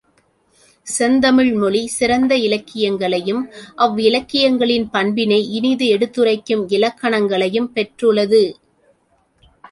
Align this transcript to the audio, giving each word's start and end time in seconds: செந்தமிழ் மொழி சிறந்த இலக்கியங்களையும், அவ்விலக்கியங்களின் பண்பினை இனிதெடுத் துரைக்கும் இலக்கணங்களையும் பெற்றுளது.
செந்தமிழ் 0.87 1.49
மொழி 1.53 1.87
சிறந்த 1.87 2.35
இலக்கியங்களையும், 2.35 3.43
அவ்விலக்கியங்களின் 3.77 4.87
பண்பினை 4.91 5.39
இனிதெடுத் 5.59 6.09
துரைக்கும் 6.09 6.63
இலக்கணங்களையும் 6.69 7.69
பெற்றுளது. 7.75 8.41